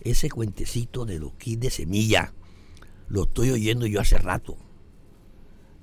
[0.00, 2.32] Ese cuentecito de los kits de semilla
[3.08, 4.56] lo estoy oyendo yo hace rato.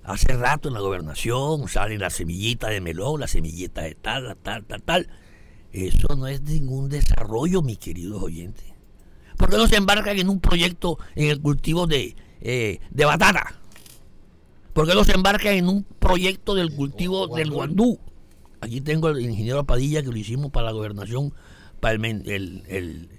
[0.04, 4.66] Hace rato en la gobernación sale la semillita de melón, la semillita de tal, tal,
[4.66, 5.08] tal, tal.
[5.72, 8.66] Eso no es ningún desarrollo, mis queridos oyentes.
[9.38, 13.61] ¿Por qué no se embarcan en un proyecto en el cultivo de, eh, de batata?
[14.74, 18.00] ¿Por qué no se embarcan en un proyecto del cultivo del guandú?
[18.62, 21.34] Aquí tengo el ingeniero Padilla que lo hicimos para la gobernación,
[21.80, 23.10] para el, el,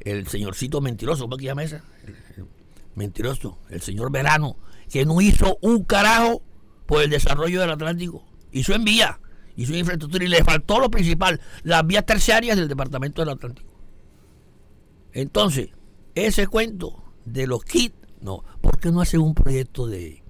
[0.00, 1.80] el, señorcito mentiroso, ¿cómo se llama ese?
[2.94, 4.56] mentiroso, el señor Verano,
[4.90, 6.42] que no hizo un carajo
[6.86, 8.24] por el desarrollo del Atlántico.
[8.52, 9.18] Hizo en vía,
[9.56, 13.72] hizo en infraestructura y le faltó lo principal, las vías terciarias del Departamento del Atlántico.
[15.12, 15.70] Entonces,
[16.14, 20.21] ese cuento de los kits, no, ¿por qué no hace un proyecto de,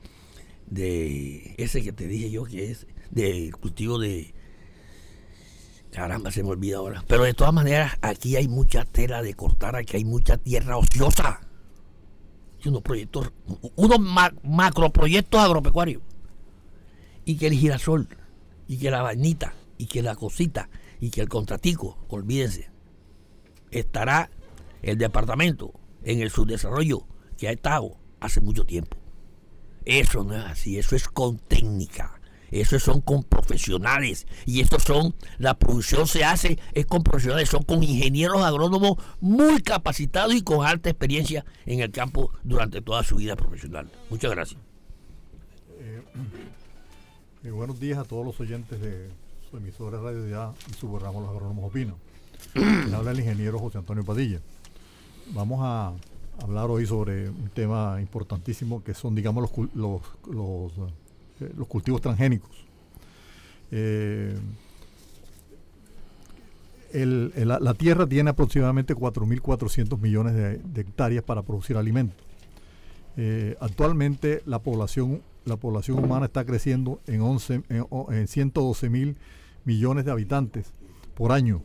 [0.72, 4.34] de ese que te dije yo que es de cultivo de
[5.90, 9.76] caramba se me olvida ahora pero de todas maneras aquí hay mucha tela de cortar
[9.76, 11.40] aquí hay mucha tierra ociosa
[12.68, 13.32] unos proyectos,
[13.76, 13.98] unos
[14.42, 16.02] macroproyectos agropecuarios.
[17.24, 18.08] Y que el girasol,
[18.68, 20.68] y que la vainita, y que la cosita,
[21.00, 22.70] y que el contratico, olvídense,
[23.70, 24.30] estará
[24.82, 27.06] el departamento en el subdesarrollo
[27.36, 28.96] que ha estado hace mucho tiempo.
[29.84, 32.18] Eso no es así, eso es con técnica.
[32.52, 34.26] Eso son con profesionales.
[34.44, 39.62] Y estos son, la producción se hace, es con profesionales, son con ingenieros agrónomos muy
[39.62, 43.90] capacitados y con alta experiencia en el campo durante toda su vida profesional.
[44.10, 44.60] Muchas gracias.
[45.78, 46.02] Eh,
[47.44, 49.08] eh, buenos días a todos los oyentes de
[49.50, 51.96] su emisora Radio Ya y su programa Los Agrónomos Opinan.
[52.94, 54.40] habla el ingeniero José Antonio Padilla.
[55.32, 55.94] Vamos a
[56.40, 60.72] hablar hoy sobre un tema importantísimo que son, digamos, los, los
[61.42, 62.50] eh, los cultivos transgénicos.
[63.70, 64.36] Eh,
[66.94, 72.18] la, tierra tiene aproximadamente 4.400 millones de, hectáreas para producir alimentos.
[73.16, 79.16] Eh, actualmente la población, la población humana está creciendo en, 11, en, 112 mil
[79.64, 80.72] millones de habitantes
[81.14, 81.62] por año.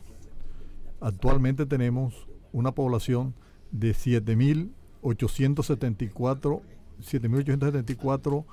[1.01, 2.13] Actualmente tenemos
[2.53, 3.33] una población
[3.71, 6.61] de 7.874
[7.01, 8.45] 7.874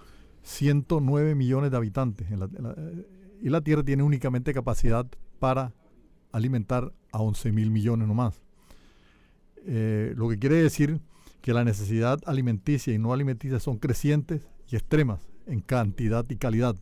[0.43, 2.27] 109 millones de habitantes
[3.41, 5.07] y la Tierra tiene únicamente capacidad
[5.39, 5.73] para
[6.33, 8.43] alimentar a 11 mil millones nomás.
[9.67, 11.01] Eh, lo que quiere decir
[11.41, 16.77] que la necesidad alimenticia y no alimenticia son crecientes y extremas en cantidad y calidad.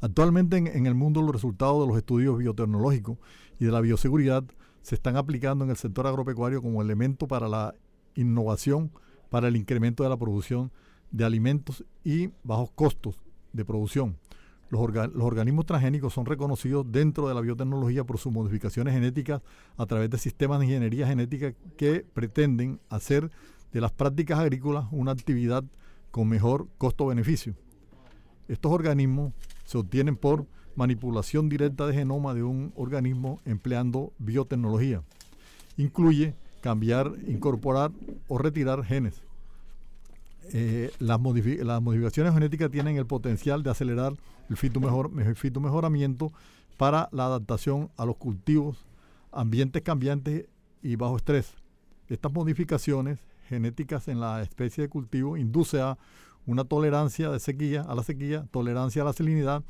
[0.00, 3.18] Actualmente en, el mundo los resultados de los estudios biotecnológicos
[3.60, 4.44] y de la bioseguridad
[4.82, 7.74] se están aplicando en el sector agropecuario como elemento para la
[8.14, 8.90] innovación,
[9.30, 10.70] para el incremento de la producción
[11.10, 13.16] de alimentos y bajos costos
[13.52, 14.18] de producción.
[14.70, 19.42] Los, organismos transgénicos son reconocidos dentro de la biotecnología por sus modificaciones genéticas
[19.76, 23.30] a través de sistemas de ingeniería genética que pretenden hacer
[23.70, 25.62] de las prácticas agrícolas una actividad
[26.10, 27.54] con mejor costo-beneficio.
[28.48, 35.02] Estos organismos se obtienen por manipulación directa de genoma de un organismo empleando biotecnología.
[35.76, 37.90] Incluye cambiar, incorporar
[38.28, 39.22] o retirar genes
[40.52, 44.14] eh, las, modificaciones genéticas tienen el potencial de acelerar
[44.50, 46.32] el fitomejoramiento
[46.76, 48.84] para la adaptación a los cultivos,
[49.30, 50.46] ambientes cambiantes
[50.82, 51.54] y bajo estrés.
[52.08, 53.18] Estas modificaciones
[53.48, 55.96] genéticas en la especie de cultivo induce a
[56.46, 59.62] una tolerancia de sequía, a la sequía, tolerancia a la salinidad,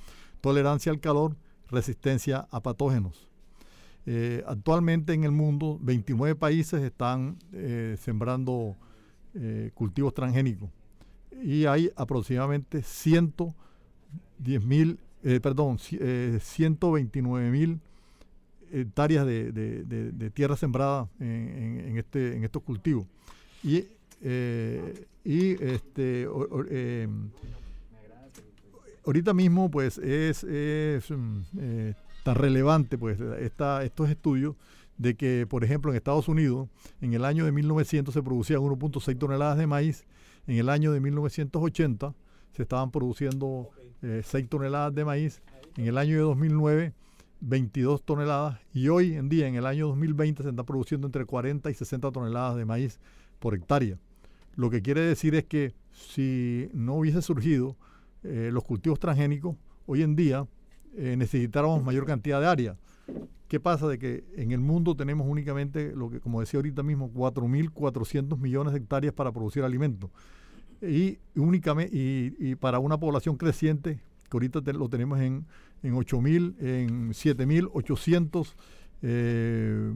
[0.42, 1.34] tolerancia al calor,
[1.70, 3.26] resistencia a patógenos.
[4.04, 8.76] Eh, actualmente en el mundo 29 países están eh, sembrando
[9.34, 10.68] eh, cultivos transgénicos.
[11.42, 17.80] Y hay aproximadamente 110 mil, perdón, 129 eh, mil
[18.72, 23.06] hectáreas de, tierra sembrada en, este, estos cultivos.
[23.62, 23.86] Y
[25.24, 26.26] este,
[29.04, 31.40] ahorita mismo pues es, es mm,
[32.24, 34.56] tan relevante pues esta, estos estudios
[34.98, 36.68] de que, por ejemplo, en Estados Unidos,
[37.00, 40.04] en el año de 1900 se producían 1.6 toneladas de maíz,
[40.46, 42.14] en el año de 1980
[42.52, 45.42] se estaban produciendo 6 eh, toneladas de maíz,
[45.76, 46.92] en el año de 2009
[47.42, 51.70] 22 toneladas y hoy en día, en el año 2020, se están produciendo entre 40
[51.70, 53.00] y 60 toneladas de maíz
[53.40, 53.98] por hectárea.
[54.54, 57.76] Lo que quiere decir es que si no hubiese surgido
[58.24, 59.56] eh, los cultivos transgénicos,
[59.86, 60.46] hoy en día
[60.96, 62.76] eh, necesitáramos mayor cantidad de área.
[63.48, 63.86] ¿Qué pasa?
[63.86, 68.72] De que en el mundo tenemos únicamente, lo que como decía ahorita mismo, 4.400 millones
[68.72, 70.10] de hectáreas para producir alimentos.
[70.80, 75.44] Y, únicamente, y, para una población creciente que ahorita lo tenemos en,
[75.82, 78.54] en 8.000, en 7.800,
[79.02, 79.92] eh,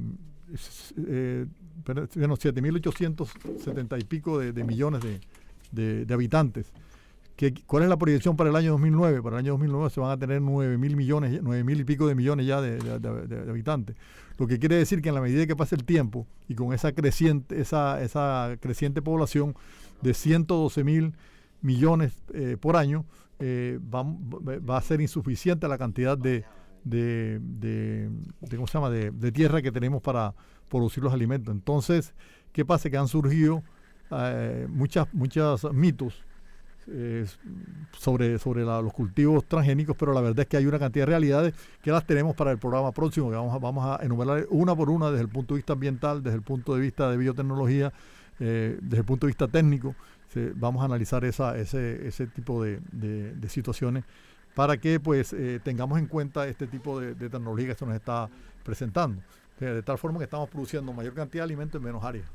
[1.09, 1.47] eh,
[1.85, 5.03] bueno, 7.870 y pico de, millones
[5.73, 6.73] de, habitantes.
[7.37, 9.23] ¿Qué, ¿Cuál es la proyección para el año 2009?
[9.23, 12.47] Para el año 2009 se van a tener 9.000 millones, 9.000 y pico de millones
[12.47, 13.95] ya de, habitantes.
[14.39, 16.93] Lo que quiere decir que en la medida que pase el tiempo y con esa
[16.93, 19.55] creciente, esa, esa creciente población
[20.01, 21.13] de 112.000
[21.61, 23.05] millones eh, por año,
[23.39, 26.45] eh, va, a ser insuficiente la cantidad de,
[26.85, 28.11] de,
[28.51, 28.89] ¿cómo se llama?
[28.89, 30.35] De, tierra que tenemos para
[30.71, 31.55] producir los alimentos.
[31.55, 32.15] Entonces,
[32.53, 32.89] ¿qué pasa?
[32.89, 33.63] Que han surgido
[34.11, 36.26] eh, muchas, muchos mitos
[37.93, 41.55] sobre, sobre los cultivos transgénicos, pero la verdad es que hay una cantidad de realidades
[41.83, 44.91] que las tenemos para el programa próximo, que vamos a, vamos a enumerar una por
[44.91, 47.93] una desde el punto de vista ambiental, desde el punto de vista de biotecnología,
[48.39, 49.95] desde el punto de vista técnico
[50.55, 52.81] vamos a analizar esa, ese, ese tipo de,
[53.49, 54.05] situaciones
[54.55, 58.29] para que pues eh, tengamos en cuenta este tipo de, tecnología que se nos está
[58.63, 59.23] presentando.
[59.59, 62.29] De tal forma que estamos produciendo mayor cantidad de alimentos en menos áreas.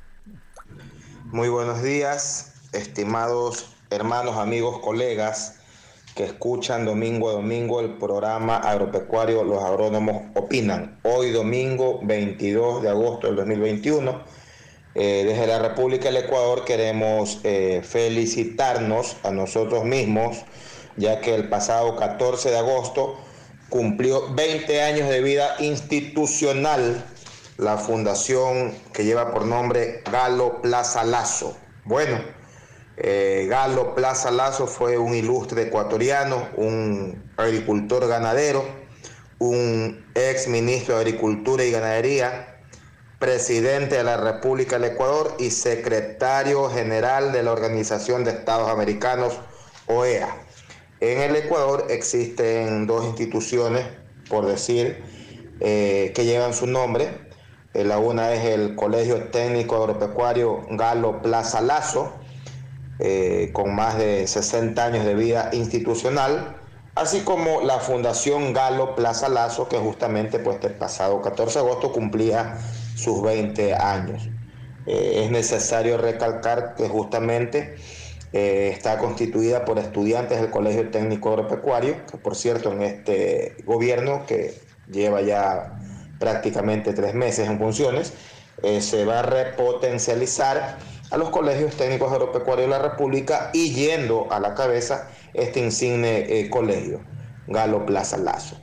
[1.26, 5.56] Muy buenos días, estimados hermanos, amigos, colegas
[6.16, 11.00] que escuchan domingo a domingo el programa agropecuario Los Agrónomos Opinan.
[11.04, 14.42] Hoy domingo 22 de agosto del 2021
[14.94, 20.44] eh, desde la República del Ecuador queremos eh, felicitarnos a nosotros mismos,
[20.98, 23.18] ya que el pasado 14 de agosto
[23.70, 27.06] cumplió 20 años de vida institucional
[27.58, 31.56] la fundación que lleva por nombre Galo Plaza Lazo.
[31.86, 32.20] Bueno,
[33.04, 38.64] eh, Galo Plaza Lazo fue un ilustre ecuatoriano, un agricultor ganadero,
[39.40, 42.60] un ex ministro de Agricultura y Ganadería,
[43.18, 49.34] presidente de la República del Ecuador y secretario general de la Organización de Estados Americanos,
[49.88, 50.38] OEA.
[51.00, 53.84] En el Ecuador existen dos instituciones,
[54.30, 55.04] por decir,
[55.60, 57.10] eh, que llevan su nombre.
[57.74, 62.21] Eh, la una es el Colegio Técnico Agropecuario Galo Plaza Lazo,
[63.04, 66.56] eh, con más de 60 años de vida institucional,
[66.94, 71.92] así como la Fundación Galo Plaza Lazo, que justamente pues, el pasado 14 de agosto
[71.92, 72.60] cumplía
[72.96, 74.30] sus 20 años.
[74.86, 77.76] Eh, es necesario recalcar que justamente
[78.34, 84.28] eh, está constituida por estudiantes del Colegio Técnico Agropecuario, que por cierto en este gobierno
[84.28, 84.54] que
[84.92, 85.80] lleva ya
[86.20, 88.14] prácticamente tres meses en funciones,
[88.62, 90.78] eh, se va a repotencializar
[91.12, 96.50] a los colegios técnicos agropecuarios de la República y yendo a la cabeza este insigne
[96.50, 97.02] colegio,
[97.48, 98.58] Galo Plaza Lazo.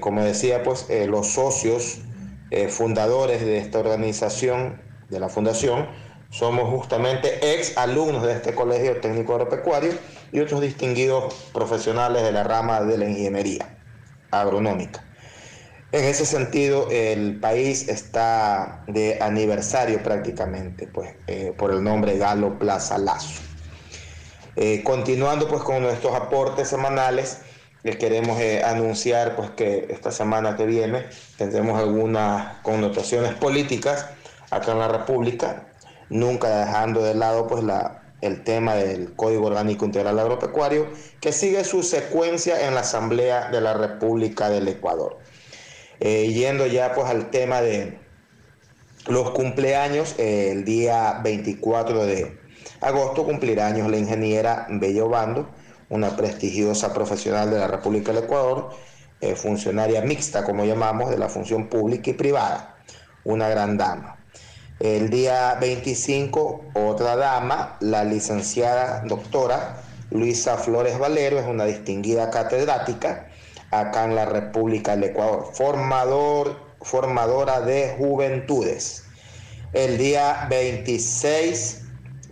[0.00, 2.00] como decía, pues los socios
[2.56, 5.88] eh, fundadores de esta organización, de la fundación,
[6.30, 9.92] somos justamente ex alumnos de este Colegio Técnico Agropecuario
[10.30, 13.76] y otros distinguidos profesionales de la rama de la ingeniería
[14.30, 15.04] agronómica.
[15.94, 22.58] En ese sentido, el país está de aniversario prácticamente, pues, eh, por el nombre Galo
[22.58, 23.40] Plaza Lazo.
[24.56, 27.42] Eh, continuando pues con nuestros aportes semanales,
[27.84, 31.06] les queremos eh, anunciar pues que esta semana que viene
[31.38, 34.06] tendremos algunas connotaciones políticas
[34.50, 35.68] acá en la República,
[36.08, 40.88] nunca dejando de lado pues la, el tema del Código Orgánico Integral Agropecuario,
[41.20, 45.22] que sigue su secuencia en la Asamblea de la República del Ecuador.
[46.00, 47.98] Eh, yendo ya pues al tema de
[49.06, 52.38] los cumpleaños, eh, el día 24 de
[52.80, 55.48] agosto cumplirá años la ingeniera Bello Bando,
[55.90, 58.70] una prestigiosa profesional de la República del Ecuador,
[59.20, 62.76] eh, funcionaria mixta, como llamamos, de la función pública y privada,
[63.24, 64.18] una gran dama.
[64.80, 73.28] El día 25, otra dama, la licenciada doctora Luisa Flores Valero, es una distinguida catedrática
[73.80, 79.04] acá en la República del Ecuador, formador, formadora de juventudes.
[79.72, 81.82] El día 26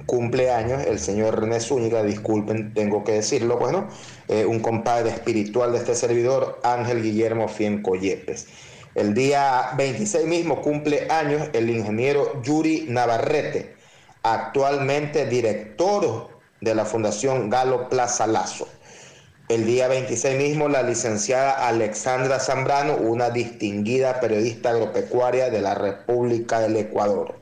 [0.07, 3.89] cumpleaños el señor René Zúñiga, disculpen, tengo que decirlo, bueno,
[4.29, 8.47] eh, un compadre espiritual de este servidor, Ángel Guillermo Fienco Yepes.
[8.95, 13.75] El día 26 mismo cumple años el ingeniero Yuri Navarrete,
[14.23, 16.29] actualmente director
[16.61, 18.69] de la Fundación Galo Plaza Lazo.
[19.53, 26.59] El día 26 mismo la licenciada Alexandra Zambrano, una distinguida periodista agropecuaria de la República
[26.61, 27.35] del Ecuador.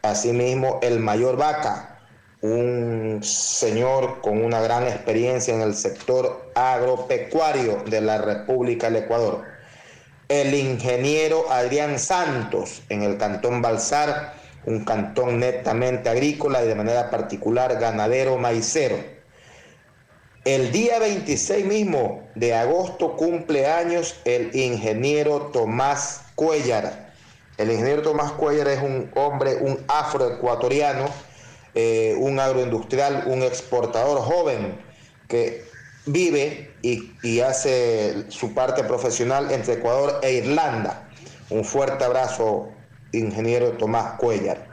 [0.00, 1.98] Asimismo, el mayor Vaca,
[2.40, 9.42] un señor con una gran experiencia en el sector agropecuario de la República del Ecuador.
[10.30, 14.32] El ingeniero Adrián Santos en el cantón Balsar,
[14.64, 19.13] un cantón netamente agrícola y de manera particular ganadero maicero.
[20.44, 27.14] El día 26 mismo de agosto cumple años el ingeniero Tomás Cuellar.
[27.56, 31.06] El ingeniero Tomás Cuellar es un hombre, un afroecuatoriano,
[31.74, 34.78] eh, un agroindustrial, un exportador joven
[35.28, 35.64] que
[36.04, 41.08] vive y, y hace su parte profesional entre Ecuador e Irlanda.
[41.48, 42.68] Un fuerte abrazo,
[43.12, 44.66] ingeniero Tomás Cuellar.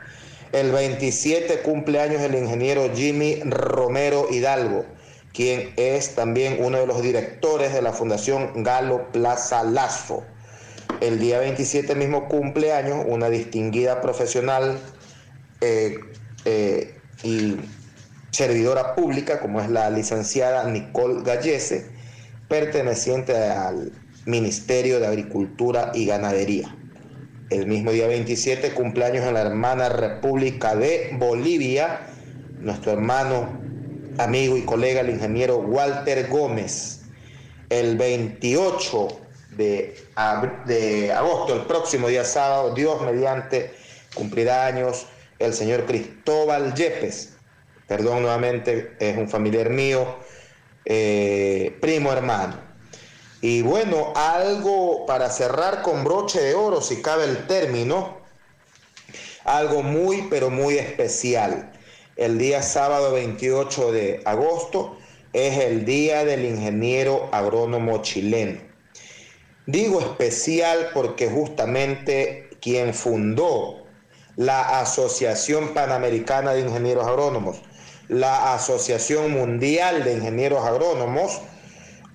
[0.51, 4.83] El 27 cumpleaños el ingeniero Jimmy Romero Hidalgo,
[5.33, 10.23] quien es también uno de los directores de la Fundación Galo Plaza Lazo.
[10.99, 14.79] El día 27 mismo cumpleaños una distinguida profesional
[15.61, 15.99] eh,
[16.45, 17.55] eh, y
[18.31, 21.89] servidora pública, como es la licenciada Nicole Gallese,
[22.47, 23.91] perteneciente al
[24.25, 26.75] Ministerio de Agricultura y Ganadería.
[27.49, 32.01] El mismo día 27 cumpleaños en la hermana República de Bolivia,
[32.59, 33.60] nuestro hermano,
[34.17, 37.01] amigo y colega, el ingeniero Walter Gómez.
[37.69, 39.07] El 28
[39.51, 43.73] de, agosto, el próximo día sábado, Dios mediante,
[44.13, 45.05] cumplirá años
[45.39, 47.33] el señor Cristóbal Yepes.
[47.87, 50.17] Perdón nuevamente, es un familiar mío,
[50.85, 52.55] eh, primo hermano.
[53.41, 58.19] Y bueno, algo para cerrar con broche de oro, si cabe el término,
[59.43, 61.71] algo muy, pero muy especial.
[62.17, 64.97] El día sábado 28 de agosto
[65.31, 68.59] es el Día del Ingeniero Agrónomo Chileno.
[69.65, 73.85] Digo especial porque justamente quien fundó
[74.35, 77.61] la Asociación Panamericana de Ingenieros Agrónomos,
[78.09, 81.39] la Asociación Mundial de Ingenieros Agrónomos,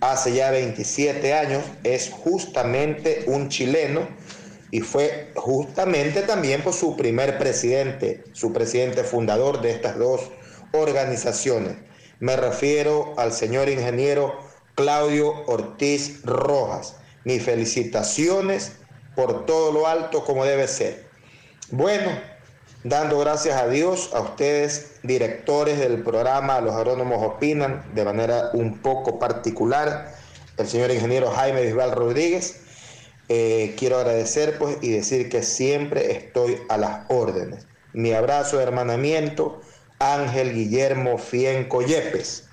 [0.01, 4.07] hace ya 27 años, es justamente un chileno
[4.71, 10.31] y fue justamente también por su primer presidente, su presidente fundador de estas dos
[10.73, 11.77] organizaciones.
[12.19, 14.39] Me refiero al señor ingeniero
[14.75, 16.97] Claudio Ortiz Rojas.
[17.25, 18.73] Mis felicitaciones
[19.15, 21.07] por todo lo alto como debe ser.
[21.71, 22.11] Bueno,
[22.85, 28.79] dando gracias a Dios, a ustedes, directores del programa Los Agrónomos Opinan, de manera un
[28.79, 30.15] poco particular,
[30.57, 32.61] el señor ingeniero Jaime Bisbal Rodríguez.
[33.29, 37.67] Eh, quiero agradecer pues y decir que siempre estoy a las órdenes.
[37.93, 39.61] Mi abrazo de hermanamiento,
[39.99, 42.49] Ángel Guillermo Fienco Yepes.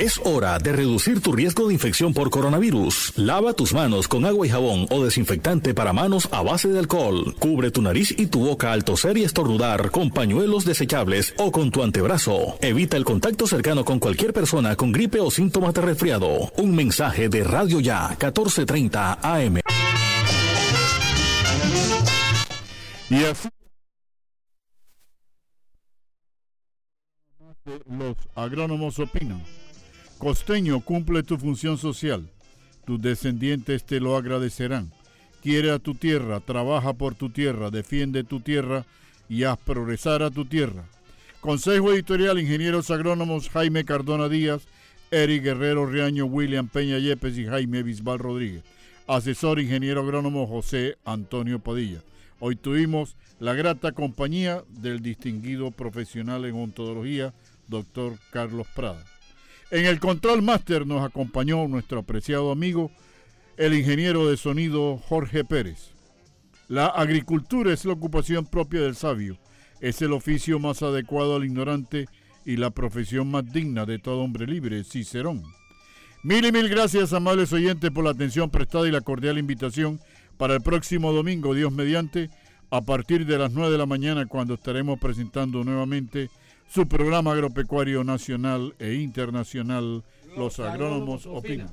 [0.00, 3.12] Es hora de reducir tu riesgo de infección por coronavirus.
[3.16, 7.34] Lava tus manos con agua y jabón o desinfectante para manos a base de alcohol.
[7.38, 11.70] Cubre tu nariz y tu boca al toser y estornudar con pañuelos desechables o con
[11.70, 12.56] tu antebrazo.
[12.62, 16.50] Evita el contacto cercano con cualquier persona con gripe o síntomas de resfriado.
[16.56, 19.60] Un mensaje de Radio Ya 1430 AM.
[23.10, 23.48] Y así
[27.86, 29.42] los agrónomos opinan.
[30.18, 32.30] Costeño cumple tu función social.
[32.86, 34.92] Tus descendientes te lo agradecerán.
[35.42, 38.86] Quiere a tu tierra, trabaja por tu tierra, defiende tu tierra
[39.28, 40.84] y haz progresar a tu tierra.
[41.40, 44.62] Consejo Editorial Ingenieros Agrónomos Jaime Cardona Díaz,
[45.10, 48.62] Eric Guerrero Riaño, William Peña Yepes y Jaime Bisbal Rodríguez.
[49.06, 52.02] Asesor Ingeniero Agrónomo José Antonio Padilla.
[52.42, 57.34] Hoy tuvimos la grata compañía del distinguido profesional en ontología,
[57.68, 59.04] doctor Carlos Prada.
[59.70, 62.90] En el control máster nos acompañó nuestro apreciado amigo,
[63.58, 65.90] el ingeniero de sonido Jorge Pérez.
[66.66, 69.36] La agricultura es la ocupación propia del sabio,
[69.82, 72.08] es el oficio más adecuado al ignorante
[72.46, 75.42] y la profesión más digna de todo hombre libre, Cicerón.
[76.22, 80.00] Mil y mil gracias, amables oyentes, por la atención prestada y la cordial invitación
[80.40, 82.30] para el próximo domingo, Dios mediante,
[82.70, 86.30] a partir de las 9 de la mañana, cuando estaremos presentando nuevamente
[86.66, 90.02] su programa agropecuario nacional e internacional,
[90.38, 91.70] Los, Agrónomos Opinan.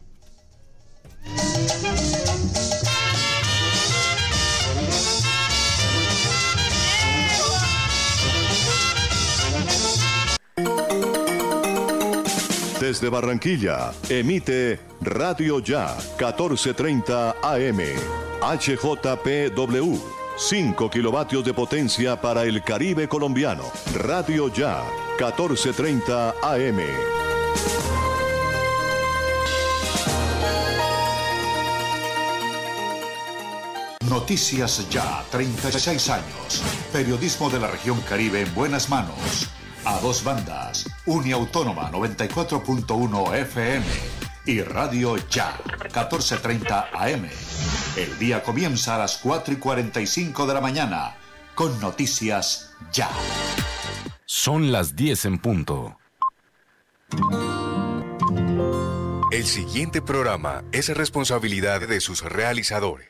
[12.81, 19.97] Desde Barranquilla, emite Radio Ya 1430 AM, HJPW.
[20.37, 23.63] 5 kilovatios de potencia para el Caribe colombiano.
[23.95, 24.83] Radio Ya,
[25.17, 26.79] 1430 AM.
[34.07, 36.63] Noticias Ya, 36 años.
[36.93, 39.49] Periodismo de la región Caribe en buenas manos.
[39.85, 40.85] A dos bandas.
[41.05, 43.85] Uniautónoma 94.1 FM
[44.45, 47.27] y Radio Ya, 1430 AM.
[47.97, 51.15] El día comienza a las 4 y 45 de la mañana
[51.55, 53.09] con Noticias Ya.
[54.25, 55.97] Son las 10 en punto.
[59.31, 63.09] El siguiente programa es responsabilidad de sus realizadores.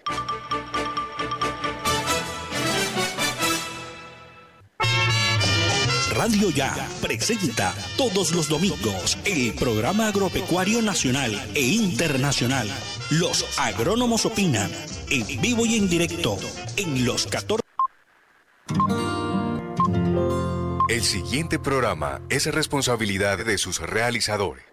[6.15, 12.69] Radio Ya presenta todos los domingos el programa agropecuario nacional e internacional.
[13.09, 14.69] Los agrónomos opinan
[15.09, 16.37] en vivo y en directo
[16.75, 17.63] en los 14.
[20.89, 24.65] El siguiente programa es responsabilidad de sus realizadores.